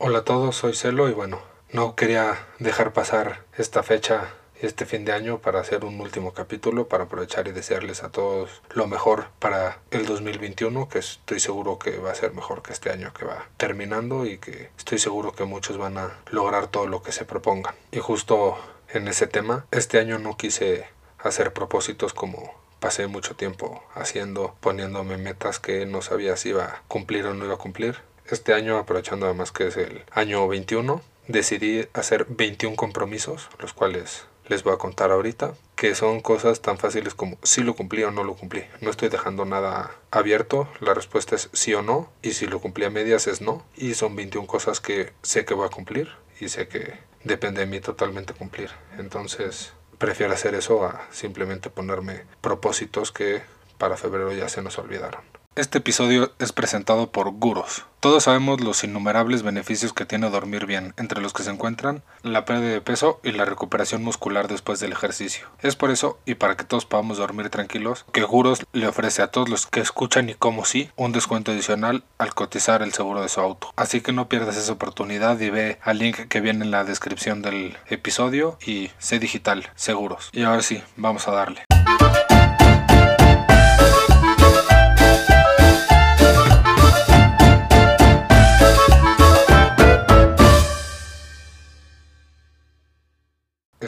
Hola 0.00 0.20
a 0.20 0.24
todos, 0.24 0.54
soy 0.54 0.76
Celo 0.76 1.08
y 1.08 1.12
bueno, 1.12 1.40
no 1.72 1.96
quería 1.96 2.46
dejar 2.60 2.92
pasar 2.92 3.42
esta 3.56 3.82
fecha 3.82 4.32
este 4.60 4.86
fin 4.86 5.04
de 5.04 5.10
año 5.10 5.38
para 5.38 5.58
hacer 5.58 5.84
un 5.84 6.00
último 6.00 6.32
capítulo, 6.32 6.86
para 6.86 7.04
aprovechar 7.04 7.48
y 7.48 7.50
desearles 7.50 8.04
a 8.04 8.10
todos 8.10 8.62
lo 8.70 8.86
mejor 8.86 9.26
para 9.40 9.80
el 9.90 10.06
2021, 10.06 10.88
que 10.88 11.00
estoy 11.00 11.40
seguro 11.40 11.80
que 11.80 11.98
va 11.98 12.12
a 12.12 12.14
ser 12.14 12.32
mejor 12.32 12.62
que 12.62 12.72
este 12.72 12.90
año 12.90 13.12
que 13.12 13.24
va 13.24 13.48
terminando 13.56 14.24
y 14.24 14.38
que 14.38 14.70
estoy 14.78 15.00
seguro 15.00 15.32
que 15.32 15.42
muchos 15.42 15.78
van 15.78 15.98
a 15.98 16.16
lograr 16.30 16.68
todo 16.68 16.86
lo 16.86 17.02
que 17.02 17.10
se 17.10 17.24
propongan. 17.24 17.74
Y 17.90 17.98
justo 17.98 18.56
en 18.90 19.08
ese 19.08 19.26
tema, 19.26 19.66
este 19.72 19.98
año 19.98 20.20
no 20.20 20.36
quise 20.36 20.86
hacer 21.18 21.52
propósitos 21.52 22.14
como 22.14 22.54
pasé 22.78 23.08
mucho 23.08 23.34
tiempo 23.34 23.82
haciendo, 23.96 24.54
poniéndome 24.60 25.18
metas 25.18 25.58
que 25.58 25.86
no 25.86 26.02
sabía 26.02 26.36
si 26.36 26.50
iba 26.50 26.64
a 26.66 26.82
cumplir 26.86 27.26
o 27.26 27.34
no 27.34 27.46
iba 27.46 27.54
a 27.54 27.58
cumplir 27.58 28.06
este 28.30 28.54
año, 28.54 28.78
aprovechando 28.78 29.26
además 29.26 29.52
que 29.52 29.68
es 29.68 29.76
el 29.76 30.02
año 30.12 30.46
21, 30.48 31.02
decidí 31.28 31.86
hacer 31.92 32.26
21 32.28 32.76
compromisos, 32.76 33.48
los 33.58 33.72
cuales 33.72 34.26
les 34.48 34.62
voy 34.62 34.72
a 34.72 34.78
contar 34.78 35.10
ahorita, 35.10 35.54
que 35.76 35.94
son 35.94 36.20
cosas 36.20 36.60
tan 36.60 36.78
fáciles 36.78 37.14
como 37.14 37.38
si 37.42 37.62
lo 37.62 37.76
cumplí 37.76 38.02
o 38.02 38.10
no 38.10 38.24
lo 38.24 38.34
cumplí. 38.34 38.64
No 38.80 38.90
estoy 38.90 39.10
dejando 39.10 39.44
nada 39.44 39.94
abierto, 40.10 40.68
la 40.80 40.94
respuesta 40.94 41.36
es 41.36 41.50
sí 41.52 41.74
o 41.74 41.82
no, 41.82 42.10
y 42.22 42.32
si 42.32 42.46
lo 42.46 42.60
cumplí 42.60 42.84
a 42.84 42.90
medias 42.90 43.26
es 43.26 43.40
no, 43.40 43.64
y 43.76 43.94
son 43.94 44.16
21 44.16 44.46
cosas 44.46 44.80
que 44.80 45.12
sé 45.22 45.44
que 45.44 45.54
voy 45.54 45.66
a 45.66 45.70
cumplir 45.70 46.10
y 46.40 46.48
sé 46.48 46.68
que 46.68 46.94
depende 47.24 47.60
de 47.60 47.66
mí 47.66 47.80
totalmente 47.80 48.32
cumplir. 48.32 48.70
Entonces, 48.98 49.72
prefiero 49.98 50.32
hacer 50.32 50.54
eso 50.54 50.84
a 50.84 51.06
simplemente 51.10 51.70
ponerme 51.70 52.22
propósitos 52.40 53.12
que 53.12 53.42
para 53.76 53.96
febrero 53.96 54.32
ya 54.32 54.48
se 54.48 54.62
nos 54.62 54.78
olvidaron. 54.78 55.37
Este 55.58 55.78
episodio 55.78 56.32
es 56.38 56.52
presentado 56.52 57.10
por 57.10 57.32
Guros. 57.32 57.84
Todos 57.98 58.22
sabemos 58.22 58.60
los 58.60 58.84
innumerables 58.84 59.42
beneficios 59.42 59.92
que 59.92 60.04
tiene 60.06 60.30
dormir 60.30 60.66
bien, 60.66 60.94
entre 60.96 61.20
los 61.20 61.32
que 61.32 61.42
se 61.42 61.50
encuentran 61.50 62.04
la 62.22 62.44
pérdida 62.44 62.70
de 62.70 62.80
peso 62.80 63.18
y 63.24 63.32
la 63.32 63.44
recuperación 63.44 64.04
muscular 64.04 64.46
después 64.46 64.78
del 64.78 64.92
ejercicio. 64.92 65.48
Es 65.60 65.74
por 65.74 65.90
eso, 65.90 66.20
y 66.24 66.36
para 66.36 66.56
que 66.56 66.62
todos 66.62 66.86
podamos 66.86 67.18
dormir 67.18 67.50
tranquilos, 67.50 68.06
que 68.12 68.22
Guros 68.22 68.64
le 68.72 68.86
ofrece 68.86 69.20
a 69.20 69.32
todos 69.32 69.48
los 69.48 69.66
que 69.66 69.80
escuchan 69.80 70.28
y 70.28 70.34
como 70.34 70.64
sí 70.64 70.90
un 70.94 71.10
descuento 71.10 71.50
adicional 71.50 72.04
al 72.18 72.34
cotizar 72.34 72.82
el 72.82 72.92
seguro 72.92 73.20
de 73.20 73.28
su 73.28 73.40
auto. 73.40 73.72
Así 73.74 74.00
que 74.00 74.12
no 74.12 74.28
pierdas 74.28 74.56
esa 74.56 74.74
oportunidad 74.74 75.40
y 75.40 75.50
ve 75.50 75.80
al 75.82 75.98
link 75.98 76.28
que 76.28 76.40
viene 76.40 76.64
en 76.64 76.70
la 76.70 76.84
descripción 76.84 77.42
del 77.42 77.76
episodio 77.88 78.58
y 78.64 78.92
sé 78.98 79.18
digital, 79.18 79.72
seguros. 79.74 80.30
Y 80.30 80.44
ahora 80.44 80.62
sí, 80.62 80.80
vamos 80.94 81.26
a 81.26 81.32
darle. 81.32 81.67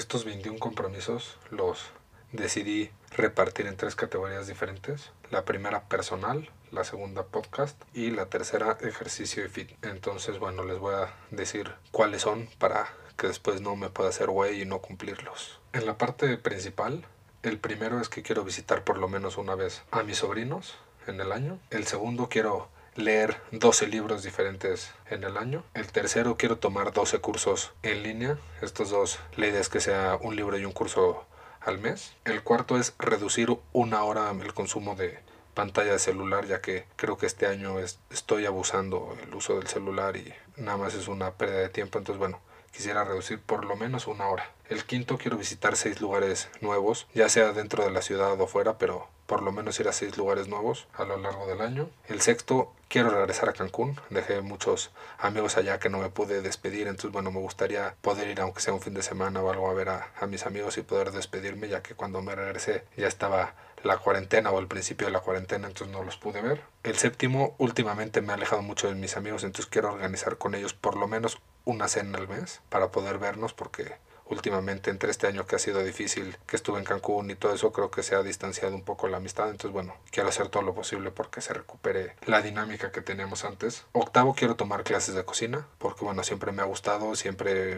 Estos 0.00 0.24
21 0.24 0.58
compromisos 0.58 1.36
los 1.50 1.90
decidí 2.32 2.90
repartir 3.10 3.66
en 3.66 3.76
tres 3.76 3.94
categorías 3.94 4.46
diferentes. 4.46 5.12
La 5.30 5.44
primera 5.44 5.88
personal, 5.88 6.48
la 6.70 6.84
segunda 6.84 7.24
podcast 7.24 7.78
y 7.92 8.10
la 8.10 8.24
tercera 8.24 8.78
ejercicio 8.80 9.44
y 9.44 9.50
fit. 9.50 9.72
Entonces, 9.84 10.38
bueno, 10.38 10.64
les 10.64 10.78
voy 10.78 10.94
a 10.94 11.12
decir 11.30 11.70
cuáles 11.90 12.22
son 12.22 12.48
para 12.56 12.88
que 13.18 13.26
después 13.26 13.60
no 13.60 13.76
me 13.76 13.90
pueda 13.90 14.08
hacer 14.08 14.30
güey 14.30 14.62
y 14.62 14.64
no 14.64 14.78
cumplirlos. 14.78 15.60
En 15.74 15.84
la 15.84 15.98
parte 15.98 16.34
principal, 16.38 17.04
el 17.42 17.58
primero 17.58 18.00
es 18.00 18.08
que 18.08 18.22
quiero 18.22 18.42
visitar 18.42 18.84
por 18.84 18.96
lo 18.96 19.06
menos 19.06 19.36
una 19.36 19.54
vez 19.54 19.82
a 19.90 20.02
mis 20.02 20.16
sobrinos 20.16 20.78
en 21.08 21.20
el 21.20 21.30
año. 21.30 21.58
El 21.68 21.86
segundo 21.86 22.30
quiero 22.30 22.70
leer 22.96 23.40
12 23.52 23.86
libros 23.86 24.22
diferentes 24.22 24.92
en 25.08 25.24
el 25.24 25.36
año. 25.36 25.64
El 25.74 25.90
tercero, 25.92 26.36
quiero 26.36 26.58
tomar 26.58 26.92
12 26.92 27.18
cursos 27.20 27.72
en 27.82 28.02
línea. 28.02 28.38
Estos 28.62 28.90
dos, 28.90 29.18
la 29.36 29.46
idea 29.46 29.60
es 29.60 29.68
que 29.68 29.80
sea 29.80 30.18
un 30.20 30.36
libro 30.36 30.58
y 30.58 30.64
un 30.64 30.72
curso 30.72 31.26
al 31.60 31.78
mes. 31.78 32.14
El 32.24 32.42
cuarto 32.42 32.78
es 32.78 32.94
reducir 32.98 33.56
una 33.72 34.02
hora 34.04 34.30
el 34.30 34.54
consumo 34.54 34.94
de 34.94 35.18
pantalla 35.54 35.92
de 35.92 35.98
celular, 35.98 36.46
ya 36.46 36.60
que 36.60 36.86
creo 36.96 37.18
que 37.18 37.26
este 37.26 37.46
año 37.46 37.78
estoy 37.78 38.46
abusando 38.46 39.16
el 39.22 39.34
uso 39.34 39.56
del 39.56 39.66
celular 39.66 40.16
y 40.16 40.32
nada 40.56 40.78
más 40.78 40.94
es 40.94 41.08
una 41.08 41.32
pérdida 41.32 41.58
de 41.58 41.68
tiempo. 41.68 41.98
Entonces, 41.98 42.18
bueno, 42.18 42.40
quisiera 42.72 43.04
reducir 43.04 43.40
por 43.40 43.64
lo 43.64 43.76
menos 43.76 44.06
una 44.06 44.28
hora. 44.28 44.50
El 44.68 44.84
quinto, 44.84 45.18
quiero 45.18 45.36
visitar 45.36 45.76
seis 45.76 46.00
lugares 46.00 46.48
nuevos, 46.60 47.08
ya 47.14 47.28
sea 47.28 47.52
dentro 47.52 47.84
de 47.84 47.90
la 47.90 48.02
ciudad 48.02 48.40
o 48.40 48.46
fuera, 48.46 48.78
pero 48.78 49.08
por 49.30 49.42
lo 49.42 49.52
menos 49.52 49.78
ir 49.78 49.86
a 49.86 49.92
seis 49.92 50.18
lugares 50.18 50.48
nuevos 50.48 50.88
a 50.92 51.04
lo 51.04 51.16
largo 51.16 51.46
del 51.46 51.60
año. 51.60 51.88
El 52.08 52.20
sexto, 52.20 52.74
quiero 52.88 53.10
regresar 53.10 53.48
a 53.48 53.52
Cancún. 53.52 53.96
Dejé 54.10 54.40
muchos 54.40 54.90
amigos 55.18 55.56
allá 55.56 55.78
que 55.78 55.88
no 55.88 55.98
me 55.98 56.08
pude 56.08 56.42
despedir, 56.42 56.88
entonces 56.88 57.12
bueno, 57.12 57.30
me 57.30 57.38
gustaría 57.38 57.94
poder 58.00 58.26
ir 58.26 58.40
aunque 58.40 58.60
sea 58.60 58.74
un 58.74 58.80
fin 58.80 58.92
de 58.92 59.04
semana 59.04 59.40
o 59.40 59.48
algo 59.48 59.70
a 59.70 59.72
ver 59.72 59.88
a, 59.88 60.10
mis 60.26 60.46
amigos 60.46 60.78
y 60.78 60.82
poder 60.82 61.12
despedirme, 61.12 61.68
ya 61.68 61.80
que 61.80 61.94
cuando 61.94 62.20
me 62.22 62.34
regresé 62.34 62.82
ya 62.96 63.06
estaba 63.06 63.54
la 63.84 63.98
cuarentena 63.98 64.50
o 64.50 64.58
el 64.58 64.66
principio 64.66 65.06
de 65.06 65.12
la 65.12 65.20
cuarentena, 65.20 65.68
entonces 65.68 65.96
no 65.96 66.02
los 66.02 66.16
pude 66.16 66.42
ver. 66.42 66.62
El 66.82 66.96
séptimo, 66.96 67.54
últimamente 67.58 68.22
me 68.22 68.32
ha 68.32 68.34
alejado 68.34 68.62
mucho 68.62 68.88
de 68.88 68.96
mis 68.96 69.16
amigos, 69.16 69.44
entonces 69.44 69.70
quiero 69.70 69.92
organizar 69.92 70.38
con 70.38 70.56
ellos 70.56 70.74
por 70.74 70.96
lo 70.96 71.06
menos 71.06 71.40
una 71.64 71.86
cena 71.86 72.18
al 72.18 72.26
mes 72.26 72.62
para 72.68 72.90
poder 72.90 73.18
vernos 73.18 73.52
porque 73.52 73.94
últimamente 74.30 74.90
entre 74.90 75.10
este 75.10 75.26
año 75.26 75.46
que 75.46 75.56
ha 75.56 75.58
sido 75.58 75.82
difícil, 75.84 76.38
que 76.46 76.56
estuve 76.56 76.78
en 76.78 76.84
Cancún 76.84 77.30
y 77.30 77.34
todo 77.34 77.52
eso, 77.52 77.72
creo 77.72 77.90
que 77.90 78.02
se 78.02 78.14
ha 78.14 78.22
distanciado 78.22 78.74
un 78.74 78.82
poco 78.82 79.08
la 79.08 79.18
amistad. 79.18 79.50
Entonces, 79.50 79.72
bueno, 79.72 79.96
quiero 80.10 80.28
hacer 80.28 80.48
todo 80.48 80.62
lo 80.62 80.74
posible 80.74 81.10
porque 81.10 81.40
se 81.40 81.52
recupere 81.52 82.14
la 82.26 82.40
dinámica 82.40 82.92
que 82.92 83.02
teníamos 83.02 83.44
antes. 83.44 83.84
Octavo, 83.92 84.34
quiero 84.34 84.56
tomar 84.56 84.84
clases 84.84 85.14
de 85.14 85.24
cocina, 85.24 85.66
porque 85.78 86.04
bueno, 86.04 86.22
siempre 86.22 86.52
me 86.52 86.62
ha 86.62 86.66
gustado, 86.66 87.14
siempre 87.16 87.76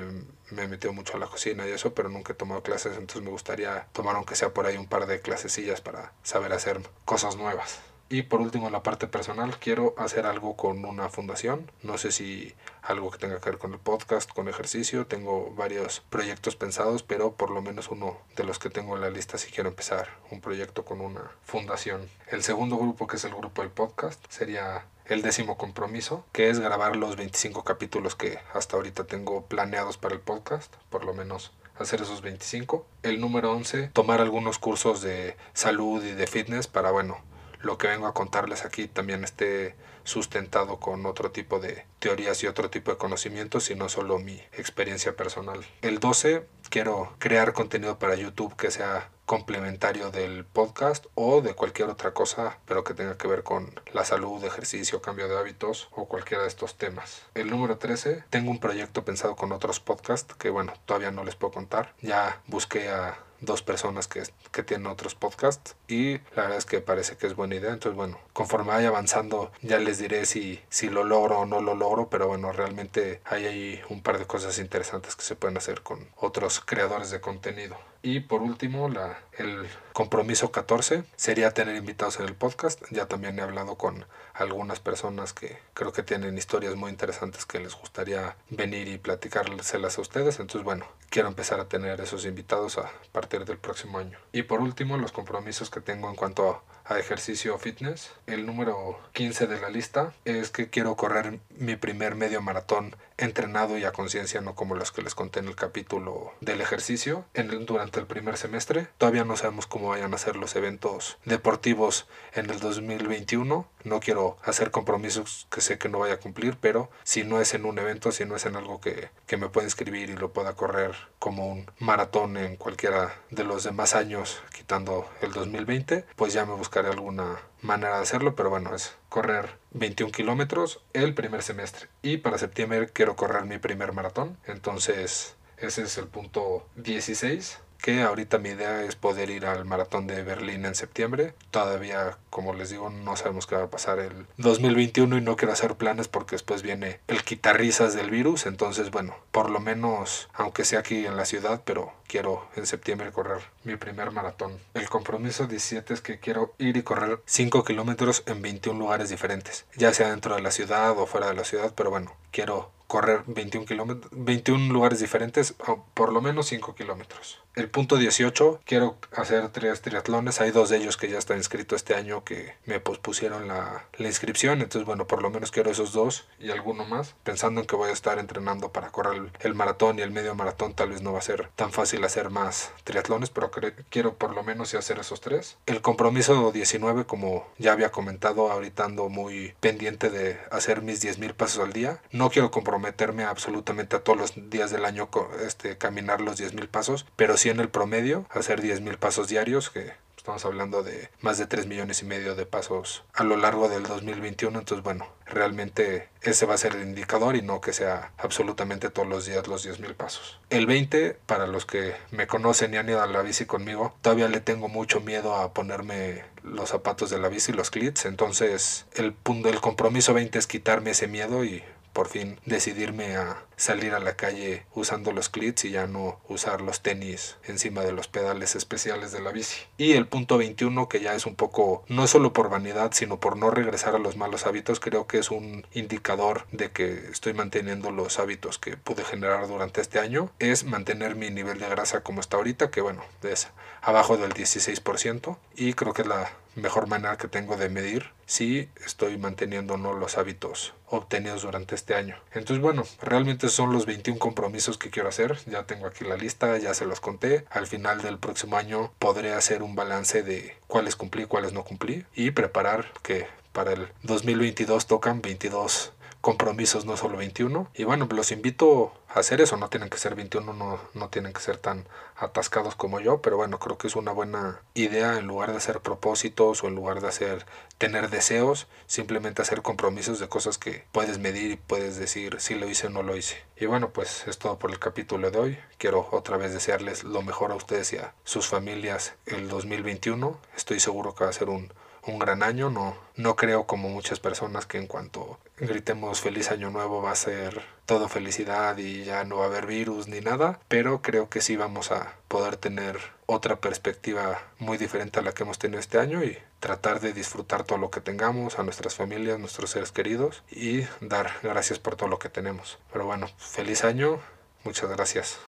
me 0.51 0.65
he 0.65 0.69
metido 0.69 0.93
mucho 0.93 1.17
a 1.17 1.21
la 1.21 1.27
cocina 1.27 1.67
y 1.67 1.73
eso, 1.73 1.95
pero 1.95 2.09
nunca 2.09 2.33
he 2.33 2.37
tomado 2.37 2.63
clases, 2.63 2.93
entonces 2.93 3.23
me 3.23 3.31
gustaría 3.31 3.87
tomar 3.93 4.17
aunque 4.17 4.37
sea 4.37 4.53
por 4.53 4.67
ahí 4.67 4.77
un 4.77 4.87
par 4.87 5.07
de 5.07 5.21
clasecillas 5.21 5.81
para 5.81 6.13
saber 6.23 6.53
hacer 6.53 6.81
cosas 7.05 7.37
nuevas. 7.37 7.81
Y 8.13 8.25
por 8.25 8.43
último, 8.43 8.67
en 8.67 8.75
la 8.75 8.83
parte 8.83 9.07
personal, 9.07 9.59
quiero 9.59 9.95
hacer 9.97 10.27
algo 10.27 10.55
con 10.55 10.85
una 10.85 11.09
fundación. 11.09 11.71
No 11.83 11.97
sé 11.97 12.13
si 12.13 12.53
algo 12.83 13.11
que 13.11 13.17
tenga 13.17 13.41
que 13.41 13.49
ver 13.49 13.59
con 13.59 13.73
el 13.73 13.79
podcast, 13.79 14.31
con 14.31 14.51
ejercicio. 14.51 15.07
Tengo 15.07 15.51
varios 15.57 16.01
proyectos 16.11 16.55
pensados, 16.55 17.03
pero 17.03 17.33
por 17.33 17.49
lo 17.49 17.63
menos 17.63 17.89
uno 17.89 18.19
de 18.37 18.45
los 18.45 18.59
que 18.59 18.69
tengo 18.69 18.97
en 18.97 19.01
la 19.01 19.09
lista 19.09 19.39
si 19.39 19.51
quiero 19.51 19.71
empezar 19.71 20.11
un 20.31 20.43
proyecto 20.43 20.85
con 20.85 21.01
una 21.01 21.23
fundación. 21.43 22.07
El 22.31 22.43
segundo 22.43 22.77
grupo, 22.77 23.07
que 23.07 23.17
es 23.17 23.25
el 23.25 23.35
grupo 23.35 23.63
del 23.63 23.71
podcast, 23.71 24.23
sería 24.29 24.85
el 25.07 25.23
décimo 25.23 25.57
compromiso, 25.57 26.27
que 26.33 26.51
es 26.51 26.61
grabar 26.61 26.97
los 26.97 27.17
25 27.17 27.65
capítulos 27.65 28.15
que 28.15 28.39
hasta 28.53 28.77
ahorita 28.77 29.05
tengo 29.05 29.47
planeados 29.47 29.97
para 29.97 30.15
el 30.15 30.21
podcast, 30.21 30.71
por 30.91 31.07
lo 31.07 31.15
menos 31.15 31.53
hacer 31.79 32.03
esos 32.03 32.21
25. 32.21 32.87
El 33.05 33.23
número 33.23 33.53
11, 33.53 33.89
tomar 33.95 34.21
algunos 34.21 34.59
cursos 34.59 35.01
de 35.01 35.35
salud 35.55 36.05
y 36.05 36.13
de 36.13 36.27
fitness 36.27 36.67
para, 36.67 36.91
bueno, 36.91 37.19
lo 37.63 37.79
que 37.79 37.89
vengo 37.89 38.07
a 38.07 38.15
contarles 38.15 38.65
aquí 38.65 38.89
también 38.89 39.25
esté 39.25 39.75
sustentado 40.05 40.79
con 40.81 41.07
otro 41.07 41.31
tipo 41.31 41.61
de 41.61 41.87
teorías 41.99 42.43
y 42.43 42.47
otro 42.47 42.71
tipo 42.71 42.91
de 42.91 42.99
conocimientos 42.99 43.71
y 43.71 43.75
no 43.75 43.89
solo 43.89 44.19
mi 44.19 44.41
experiencia 44.53 45.17
personal. 45.17 45.65
El 45.81 46.01
12 46.01 46.47
quiero 46.71 47.15
crear 47.19 47.53
contenido 47.53 47.99
para 47.99 48.17
YouTube 48.17 48.57
que 48.57 48.71
sea 48.71 49.11
complementario 49.27 50.11
del 50.11 50.45
podcast 50.45 51.07
o 51.15 51.41
de 51.41 51.55
cualquier 51.55 51.89
otra 51.89 52.13
cosa, 52.13 52.59
pero 52.67 52.85
que 52.85 52.95
tenga 52.95 53.17
que 53.17 53.29
ver 53.29 53.43
con 53.43 53.81
la 53.93 54.05
salud, 54.05 54.45
ejercicio, 54.45 55.01
cambio 55.01 55.29
de 55.29 55.39
hábitos 55.39 55.89
o 55.93 56.07
cualquiera 56.07 56.43
de 56.43 56.49
estos 56.49 56.77
temas. 56.77 57.23
El 57.35 57.49
número 57.49 57.79
13, 57.79 58.25
tengo 58.29 58.51
un 58.51 58.59
proyecto 58.59 59.05
pensado 59.05 59.37
con 59.37 59.53
otros 59.53 59.81
podcasts 59.81 60.35
que 60.35 60.51
bueno, 60.51 60.75
todavía 60.85 61.13
no 61.13 61.25
les 61.25 61.37
puedo 61.37 61.53
contar. 61.53 61.95
Ya 62.03 62.43
busqué 62.47 62.91
a 62.91 63.17
dos 63.43 63.63
personas 63.63 64.09
que, 64.09 64.23
que, 64.51 64.63
tienen 64.63 64.87
otros 64.87 65.15
podcasts 65.15 65.77
y 65.89 66.19
la 66.35 66.43
verdad 66.43 66.59
es 66.59 66.65
que 66.65 66.81
parece 66.81 67.17
que 67.17 67.27
es 67.27 67.37
buena 67.37 67.57
idea. 67.57 67.73
Entonces, 67.73 67.97
bueno, 67.97 68.19
conforme 68.33 68.71
vaya 68.71 68.89
avanzando 68.89 69.53
ya 69.61 69.79
les 69.79 69.99
diré 69.99 70.25
si, 70.25 70.61
si 70.71 70.89
lo 70.89 71.05
logro 71.05 71.41
o 71.41 71.47
no 71.47 71.61
lo 71.61 71.75
logro, 71.75 72.09
pero 72.09 72.29
bueno, 72.29 72.53
realmente 72.53 73.21
hay 73.25 73.47
ahí 73.47 73.83
un 73.91 74.03
par 74.03 74.19
de 74.19 74.27
cosas 74.27 74.59
interesantes 74.59 75.17
que 75.17 75.23
se 75.23 75.37
pueden 75.37 75.57
hacer 75.57 75.83
con 75.83 76.09
otros 76.17 76.61
creadores 76.61 77.11
de 77.11 77.21
contenido. 77.21 77.77
Y 78.03 78.19
por 78.21 78.43
último, 78.43 78.89
la, 78.89 79.17
el 79.39 79.69
compromiso 79.93 80.51
14 80.51 81.05
sería 81.15 81.55
tener 81.55 81.77
invitados 81.77 82.19
en 82.19 82.27
el 82.27 82.35
podcast. 82.35 82.83
Ya 82.91 83.07
también 83.07 83.39
he 83.39 83.43
hablado 83.43 83.77
con 83.77 84.05
algunas 84.35 84.81
personas 84.81 85.33
que 85.33 85.57
creo 85.73 85.93
que 85.93 86.03
tienen 86.03 86.37
historias 86.37 86.75
muy 86.75 86.91
interesantes 86.91 87.47
que 87.47 87.61
les 87.61 87.75
gustaría 87.77 88.37
venir 88.51 88.89
y 88.89 88.99
platicárselas 88.99 89.99
a 89.99 90.01
ustedes. 90.01 90.41
Entonces, 90.41 90.65
bueno, 90.65 90.87
quiero 91.11 91.29
empezar 91.29 91.61
a 91.61 91.69
tener 91.69 92.01
esos 92.01 92.25
invitados 92.25 92.77
a 92.79 92.91
partir 93.13 93.45
del 93.45 93.59
próximo 93.59 93.99
año. 93.99 94.19
Y 94.33 94.43
por 94.43 94.61
último, 94.61 94.97
los 94.97 95.13
compromisos 95.13 95.71
que 95.71 95.81
tengo 95.81 96.11
en 96.11 96.17
cuanto 96.17 96.51
a 96.51 96.63
a 96.85 96.99
ejercicio 96.99 97.59
fitness. 97.59 98.11
El 98.27 98.47
número 98.47 98.99
15 99.13 99.47
de 99.47 99.61
la 99.61 99.71
lista 99.71 100.13
es 100.25 100.51
que 100.51 100.71
quiero 100.71 100.97
correr 100.97 101.41
mi 101.51 101.77
primer 101.77 102.15
medio 102.15 102.43
maratón 102.43 102.97
entrenado 103.19 103.79
y 103.79 103.85
a 103.85 103.93
conciencia, 103.93 104.41
no 104.41 104.55
como 104.55 104.75
los 104.75 104.91
que 104.91 105.03
les 105.03 105.15
conté 105.15 105.41
en 105.41 105.47
el 105.47 105.55
capítulo 105.55 106.33
del 106.41 106.61
ejercicio, 106.61 107.25
en 107.35 107.49
durante 107.49 107.73
durante 107.73 108.01
el 108.01 108.07
primer 108.07 108.37
semestre. 108.37 108.89
Todavía 108.99 109.25
no 109.25 109.37
sabemos 109.37 109.67
cómo 109.67 109.89
vayan 109.89 110.13
a 110.15 110.19
ser 110.19 110.37
los 110.37 110.57
eventos 110.57 111.19
deportivos 111.25 112.07
en 112.35 112.51
el 112.51 112.61
2021. 112.61 113.67
No 113.85 114.01
quiero 114.01 114.37
hacer 114.45 114.71
compromisos 114.71 115.47
que 115.51 115.61
sé 115.61 115.79
que 115.79 115.89
no 115.89 116.01
vaya 116.01 116.15
a 116.15 116.21
cumplir, 116.21 116.57
pero 116.61 116.91
si 117.03 117.25
no 117.25 117.41
es 117.41 117.55
en 117.55 117.65
un 117.65 117.79
evento, 117.79 118.13
si 118.13 118.25
no 118.25 118.37
es 118.37 118.47
en 118.47 118.57
algo 118.57 118.81
que, 118.81 119.11
que 119.27 119.37
me 119.37 119.49
pueda 119.49 119.67
inscribir 119.67 120.11
y 120.11 120.17
lo 120.17 120.33
pueda 120.33 120.55
correr 120.55 120.95
como 121.19 121.49
un 121.49 121.71
maratón 121.79 122.37
en 122.37 122.57
cualquiera 122.57 123.15
de 123.31 123.45
los 123.45 123.65
demás 123.65 123.95
años, 123.95 124.43
quitando 124.55 125.09
el 125.21 125.33
2020, 125.33 126.05
pues 126.17 126.33
ya 126.33 126.45
me 126.45 126.55
buscaré 126.73 126.89
alguna 126.89 127.37
manera 127.61 127.97
de 127.97 128.03
hacerlo, 128.03 128.35
pero 128.35 128.49
bueno, 128.49 128.75
es 128.75 128.97
correr 129.11 129.59
21 129.73 130.11
kilómetros 130.11 130.81
el 130.95 131.13
primer 131.13 131.43
semestre. 131.43 131.89
Y 132.01 132.17
para 132.17 132.39
septiembre 132.39 132.89
quiero 132.91 133.15
correr 133.15 133.45
mi 133.45 133.59
primer 133.59 133.93
maratón, 133.93 134.39
entonces 134.47 135.37
ese 135.59 135.83
es 135.83 135.99
el 135.99 136.07
punto 136.07 136.67
16 136.77 137.59
que 137.83 138.01
ahorita 138.01 138.39
mi 138.39 138.51
idea 138.51 138.85
es 138.85 138.95
poder 138.95 139.29
ir 139.29 139.45
al 139.45 139.65
maratón 139.65 140.07
de 140.07 140.23
Berlín 140.23 140.65
en 140.65 140.77
septiembre. 140.77 141.35
Todavía, 141.51 142.17
como 142.31 142.55
les 142.55 142.71
digo, 142.71 142.89
no 142.89 143.17
sabemos 143.17 143.47
qué 143.47 143.57
va 143.57 143.65
a 143.65 143.71
pasar 143.71 143.99
el 143.99 144.27
2021 144.39 145.19
y 145.19 145.21
no 145.21 145.37
quiero 145.37 145.53
hacer 145.53 145.75
planes 145.75 146.07
porque 146.07 146.37
después 146.37 146.63
viene 146.63 147.01
el 147.09 147.25
quitarrisas 147.25 147.95
del 147.95 148.11
virus. 148.11 148.47
Entonces, 148.47 148.93
bueno, 148.93 149.17
por 149.33 149.51
lo 149.51 149.59
menos, 149.59 150.29
aunque 150.33 150.65
sea 150.65 150.79
aquí 150.79 151.05
en 151.05 151.17
la 151.17 151.25
ciudad, 151.25 151.63
pero 151.65 151.93
quiero 152.07 152.47
en 152.55 152.67
septiembre 152.67 153.11
correr 153.11 153.43
mi 153.65 153.77
primer 153.77 154.13
maratón. 154.13 154.59
El 154.75 154.89
compromiso 154.89 155.47
17 155.47 155.93
es 155.93 156.01
que 156.01 156.21
quiero 156.21 156.55
ir 156.59 156.77
y 156.77 156.83
correr 156.83 157.21
5 157.27 157.65
kilómetros 157.65 158.23
en 158.27 158.43
21 158.43 158.79
lugares 158.79 159.11
diferentes, 159.11 159.67
ya 159.77 159.93
sea 159.93 160.11
dentro 160.11 160.37
de 160.37 160.43
la 160.43 160.53
ciudad 160.53 160.91
o 160.97 161.07
fuera 161.07 161.27
de 161.27 161.35
la 161.35 161.45
ciudad, 161.45 161.73
pero 161.75 161.91
bueno, 161.91 162.15
quiero 162.31 162.71
correr 162.93 163.23
21, 163.27 163.65
kilómetros, 163.65 164.13
21 164.15 164.71
lugares 164.71 165.01
diferentes, 165.01 165.55
o 165.67 165.83
por 165.95 166.13
lo 166.13 166.21
menos 166.21 166.49
5 166.49 166.75
kilómetros. 166.75 167.43
El 167.55 167.69
punto 167.69 167.97
18, 167.97 168.61
quiero 168.65 168.97
hacer 169.15 169.51
tres 169.51 169.83
triatlones. 169.83 170.41
Hay 170.41 170.53
dos 170.53 170.71
de 170.71 170.79
ellos 170.79 170.97
que 170.97 171.11
ya 171.11 171.19
están 171.19 171.37
inscritos 171.37 171.77
este 171.77 171.95
año 171.95 172.25
que 172.25 172.55
me 172.65 172.81
pospusieron 172.81 173.47
la, 173.47 173.85
la, 173.99 174.07
inscripción. 174.07 174.63
Entonces, 174.63 174.87
bueno, 174.87 175.07
por 175.07 175.21
lo 175.21 175.29
menos 175.29 175.51
quiero 175.51 175.71
esos 175.71 175.93
dos 175.93 176.27
y 176.39 176.51
alguno 176.51 176.87
más. 176.87 177.15
Pensando 177.25 177.61
en 177.61 177.67
que 177.67 177.77
voy 177.77 177.91
a 177.91 177.93
estar 177.93 178.19
entrenando 178.19 178.73
para 178.73 178.91
correr 178.91 179.31
el, 179.41 179.55
maratón 179.55 179.99
y 179.99 180.03
el 180.03 180.11
medio 180.11 180.35
maratón, 180.35 180.73
tal 180.73 180.91
vez 180.91 181.03
no 181.03 181.13
va 181.13 181.19
a 181.19 181.23
ser 181.23 181.51
tan 181.55 181.73
fácil 181.73 182.03
hacer 182.05 182.31
más 182.31 182.73
triatlones, 182.85 183.29
pero 183.29 183.51
quiero 183.91 184.15
por 184.15 184.35
lo 184.35 184.43
menos 184.43 184.73
hacer 184.75 184.99
esos 184.99 185.21
tres. 185.21 185.59
El 185.67 185.83
compromiso 185.83 186.53
19, 186.53 187.05
como 187.05 187.47
ya 187.59 187.73
había 187.73 187.93
comentado, 187.93 188.51
ahorita 188.51 188.85
ando 188.85 189.11
muy 189.11 189.55
pendiente 189.61 190.09
de 190.09 190.41
hacer 190.51 190.81
mis 190.81 191.05
10.000 191.05 191.35
pasos 191.35 191.63
al 191.63 191.75
día. 191.75 192.01
No 192.13 192.31
quiero 192.31 192.51
comprometerme 192.83 193.23
absolutamente 193.23 193.95
a 193.95 194.01
todos 194.01 194.19
los 194.19 194.51
días 194.51 194.73
del 194.73 194.85
año 194.85 195.09
este, 195.47 195.79
caminar 195.79 196.21
los 196.21 196.41
10.000 196.41 196.67
pasos, 196.69 197.07
pero 197.15 197.37
en 197.45 197.61
el 197.61 197.69
promedio, 197.69 198.27
hacer 198.31 198.61
10.000 198.61 198.99
pasos 198.99 199.29
diarios, 199.29 199.71
que 199.71 199.93
estamos 200.17 200.45
hablando 200.45 200.83
de 200.83 201.09
más 201.21 201.39
de 201.39 201.47
3 201.47 201.67
millones 201.67 202.03
y 202.03 202.07
medio 202.07 202.35
de 202.35 202.45
pasos 202.45 203.05
a 203.15 203.23
lo 203.23 203.37
largo 203.37 203.69
del 203.69 203.85
2021. 203.85 204.59
Entonces, 204.59 204.83
bueno, 204.83 205.07
realmente 205.27 206.09
ese 206.23 206.45
va 206.45 206.55
a 206.55 206.59
ser 206.59 206.75
el 206.75 206.83
indicador 206.83 207.37
y 207.37 207.43
no 207.43 207.61
que 207.61 207.73
sea 207.73 208.13
absolutamente 208.19 208.91
todos 208.91 209.09
los 209.09 209.27
días 209.27 209.47
los 209.47 209.65
10.000 209.65 209.95
pasos. 209.95 210.41
El 210.51 210.67
20, 210.67 211.17
para 211.27 211.47
los 211.47 211.67
que 211.67 211.95
me 212.11 212.27
conocen 212.27 212.75
y 212.75 212.79
han 212.79 212.89
ido 212.89 213.01
a 213.01 213.07
la 213.07 213.23
bici 213.23 213.47
conmigo, 213.47 213.95
todavía 214.01 214.29
le 214.29 214.41
tengo 214.41 214.69
mucho 214.69 215.01
miedo 215.01 215.37
a 215.37 215.53
ponerme 215.53 216.25
los 216.43 216.71
zapatos 216.71 217.11
de 217.11 217.19
la 217.19 217.29
bici, 217.29 217.53
los 217.53 217.71
clits. 217.71 218.07
Entonces, 218.07 218.87
el 218.95 219.13
punto, 219.13 219.49
el 219.49 219.61
compromiso 219.61 220.15
20 220.15 220.37
es 220.39 220.47
quitarme 220.49 220.91
ese 220.91 221.07
miedo 221.07 221.45
y 221.45 221.63
por 221.93 222.09
fin 222.09 222.39
decidirme 222.47 223.17
a 223.17 223.45
salir 223.57 223.95
a 223.95 224.01
la 224.01 224.17
calle 224.17 224.67
usando 224.75 225.13
los 225.13 225.29
clits 225.29 225.65
y 225.65 225.71
ya 225.71 225.87
no 225.87 226.19
usar 226.29 226.61
los 226.61 226.81
tenis 226.81 227.37
encima 227.45 227.83
de 227.83 227.93
los 227.93 228.09
pedales 228.09 228.57
especiales 228.57 229.13
de 229.13 229.21
la 229.21 229.31
bici. 229.31 229.63
Y 229.79 229.93
el 229.93 230.09
punto 230.09 230.39
21 230.39 230.89
que 230.89 231.01
ya 231.01 231.15
es 231.15 231.27
un 231.27 231.37
poco 231.37 231.85
no 231.89 232.07
solo 232.07 232.33
por 232.33 232.51
vanidad 232.51 232.91
sino 232.93 233.21
por 233.21 233.37
no 233.37 233.51
regresar 233.51 233.95
a 233.95 233.99
los 233.99 234.17
malos 234.17 234.47
hábitos 234.47 234.81
creo 234.81 235.07
que 235.07 235.19
es 235.19 235.31
un 235.31 235.67
indicador 235.73 236.47
de 236.51 236.73
que 236.73 237.11
estoy 237.11 237.35
manteniendo 237.35 237.91
los 237.91 238.19
hábitos 238.19 238.59
que 238.59 238.77
pude 238.77 239.05
generar 239.05 239.47
durante 239.47 239.81
este 239.81 239.99
año 239.99 240.31
es 240.39 240.65
mantener 240.65 241.15
mi 241.15 241.31
nivel 241.31 241.59
de 241.59 241.69
grasa 241.69 242.03
como 242.03 242.21
está 242.21 242.37
ahorita 242.39 242.71
que 242.71 242.81
bueno 242.81 243.03
es 243.23 243.49
abajo 243.81 244.17
del 244.17 244.33
16% 244.33 245.37
y 245.57 245.75
creo 245.75 245.93
que 245.93 246.05
la 246.05 246.33
mejor 246.55 246.87
manera 246.87 247.17
que 247.17 247.29
tengo 247.29 247.57
de 247.57 247.69
medir 247.69 248.11
si 248.27 248.69
estoy 248.85 249.19
manteniendo 249.19 249.75
o 249.75 249.77
no 249.77 249.93
los 249.93 250.19
hábitos 250.19 250.75
obtenidos 250.87 251.43
durante 251.43 251.75
este 251.75 251.95
año. 251.95 252.17
Entonces, 252.33 252.61
bueno, 252.61 252.85
realmente 253.01 253.49
son 253.49 253.73
los 253.73 253.87
21 253.87 254.19
compromisos 254.19 254.79
que 254.79 254.91
quiero 254.91 255.09
hacer. 255.09 255.39
Ya 255.47 255.65
tengo 255.65 255.87
aquí 255.87 256.05
la 256.05 256.17
lista, 256.17 256.59
ya 256.59 256.75
se 256.75 256.87
los 256.87 257.01
conté. 257.01 257.45
Al 257.51 257.67
final 257.67 258.03
del 258.03 258.19
próximo 258.19 258.57
año 258.57 258.93
podré 258.99 259.33
hacer 259.33 259.63
un 259.63 259.75
balance 259.75 260.23
de 260.23 260.57
cuáles 260.67 260.97
cumplí, 260.97 261.27
cuáles 261.27 261.53
no 261.53 261.65
cumplí 261.65 262.05
y 262.15 262.31
preparar 262.31 262.93
que 263.03 263.27
para 263.53 263.73
el 263.73 263.89
2022 264.03 264.87
tocan 264.87 265.21
22 265.23 265.93
compromisos, 266.23 266.87
no 266.87 266.97
solo 266.97 267.19
21. 267.19 267.69
Y 267.75 267.85
bueno, 267.85 268.09
los 268.11 268.33
invito 268.33 268.95
a 269.09 269.19
hacer 269.19 269.43
eso, 269.43 269.59
no 269.59 269.69
tienen 269.69 269.91
que 269.91 269.99
ser 269.99 270.15
21, 270.15 270.55
no, 270.55 270.81
no 270.95 271.09
tienen 271.11 271.35
que 271.35 271.41
ser 271.41 271.59
tan 271.59 271.87
atascados 272.17 272.77
como 272.77 273.01
yo, 273.01 273.21
pero 273.21 273.37
bueno, 273.37 273.59
creo 273.59 273.77
que 273.77 273.89
es 273.89 273.97
una 273.97 274.13
buena 274.13 274.63
idea 274.75 275.19
en 275.19 275.27
lugar 275.27 275.51
de 275.51 275.57
hacer 275.59 275.81
propósitos 275.81 276.63
o 276.63 276.69
en 276.69 276.77
lugar 276.77 277.01
de 277.01 277.09
hacer 277.09 277.45
tener 277.77 278.09
deseos, 278.09 278.69
simplemente 278.87 279.43
hacer 279.43 279.61
compromisos 279.63 280.21
de 280.21 280.29
cosas 280.29 280.57
que 280.57 280.85
puedes 280.93 281.19
medir 281.19 281.51
y 281.51 281.57
puedes 281.57 281.97
decir 281.97 282.37
si 282.39 282.55
lo 282.55 282.69
hice 282.69 282.87
o 282.87 282.91
no 282.91 283.03
lo 283.03 283.17
hice. 283.17 283.43
Y 283.57 283.67
bueno, 283.67 283.91
pues 283.91 284.27
es 284.29 284.39
todo 284.39 284.59
por 284.59 284.71
el 284.71 284.79
capítulo 284.79 285.31
de 285.33 285.39
hoy. 285.39 285.59
Quiero 285.79 286.09
otra 286.13 286.37
vez 286.37 286.53
desearles 286.53 287.03
lo 287.03 287.23
mejor 287.23 287.51
a 287.51 287.57
ustedes 287.57 287.93
y 287.93 287.97
a 287.97 288.15
sus 288.23 288.47
familias 288.47 289.15
el 289.27 289.49
2021. 289.49 290.39
Estoy 290.57 290.79
seguro 290.79 291.15
que 291.15 291.25
va 291.25 291.31
a 291.31 291.35
ser 291.35 291.49
un 291.49 291.73
un 292.07 292.19
gran 292.19 292.43
año. 292.43 292.71
No, 292.71 292.97
no 293.17 293.37
creo 293.37 293.67
como 293.67 293.89
muchas 293.89 294.21
personas 294.21 294.67
que 294.67 294.79
en 294.79 294.87
cuanto 294.87 295.39
gritemos 295.59 296.21
feliz 296.21 296.51
año 296.51 296.71
nuevo 296.71 297.03
va 297.03 297.13
a 297.13 297.17
ser 297.17 297.63
todo 297.87 298.09
felicidad 298.09 298.77
y 298.79 299.05
ya 299.05 299.25
no 299.25 299.39
va 299.39 299.45
a 299.45 299.49
haber 299.49 299.67
virus 299.67 300.09
ni 300.09 300.21
nada. 300.21 300.61
Pero 300.69 301.03
creo 301.03 301.29
que 301.29 301.41
sí 301.41 301.57
vamos 301.57 301.91
a 301.91 302.15
poder 302.29 302.57
tener 302.57 302.99
otra 303.27 303.61
perspectiva 303.61 304.41
muy 304.59 304.79
diferente 304.79 305.21
a 305.21 305.23
la 305.23 305.33
que 305.33 305.43
hemos 305.43 305.59
tenido 305.59 305.81
este 305.81 305.99
año 305.99 306.23
y 306.23 306.39
tratar 306.61 307.01
de 307.01 307.13
disfrutar 307.13 307.65
todo 307.65 307.79
lo 307.79 307.91
que 307.91 308.01
tengamos, 308.01 308.59
a 308.59 308.63
nuestras 308.63 308.95
familias, 308.95 309.39
nuestros 309.39 309.71
seres 309.71 309.93
queridos 309.93 310.43
y 310.51 310.83
dar 311.01 311.33
gracias 311.43 311.79
por 311.79 311.97
todo 311.97 312.09
lo 312.09 312.19
que 312.19 312.29
tenemos. 312.29 312.79
Pero 312.93 313.07
bueno, 313.07 313.29
feliz 313.39 313.85
año, 313.85 314.21
muchas 314.65 314.91
gracias. 314.91 315.41